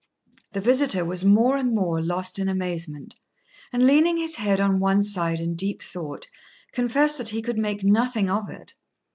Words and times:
The 0.53 0.61
visitor 0.61 1.05
was 1.05 1.23
more 1.23 1.57
and 1.57 1.75
more 1.75 2.01
lost 2.01 2.39
in 2.39 2.49
amazement, 2.49 3.13
and; 3.71 3.85
leaning 3.85 4.17
his 4.17 4.37
head 4.37 4.59
on 4.59 4.79
one 4.79 5.03
side 5.03 5.39
in 5.39 5.53
deep 5.53 5.83
thought, 5.83 6.25
confessed 6.73 7.19
that 7.19 7.29
he 7.29 7.43
could 7.43 7.59
make 7.59 7.83
nothing 7.83 8.27
of 8.27 8.49
it. 8.49 8.73